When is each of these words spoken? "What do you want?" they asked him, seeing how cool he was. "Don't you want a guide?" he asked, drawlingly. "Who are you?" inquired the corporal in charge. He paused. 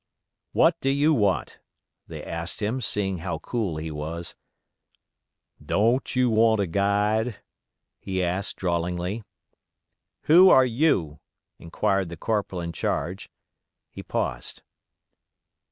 "What 0.51 0.81
do 0.81 0.89
you 0.89 1.13
want?" 1.13 1.59
they 2.07 2.23
asked 2.23 2.59
him, 2.59 2.81
seeing 2.81 3.19
how 3.19 3.37
cool 3.37 3.77
he 3.77 3.91
was. 3.91 4.35
"Don't 5.63 6.15
you 6.15 6.27
want 6.31 6.59
a 6.59 6.65
guide?" 6.65 7.35
he 7.99 8.23
asked, 8.23 8.55
drawlingly. 8.57 9.21
"Who 10.23 10.49
are 10.49 10.65
you?" 10.65 11.19
inquired 11.59 12.09
the 12.09 12.17
corporal 12.17 12.61
in 12.61 12.73
charge. 12.73 13.29
He 13.91 14.01
paused. 14.01 14.63